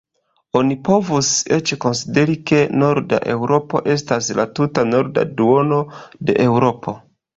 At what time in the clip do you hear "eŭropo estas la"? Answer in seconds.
3.35-4.47